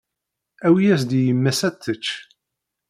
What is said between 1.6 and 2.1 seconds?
ad tečč.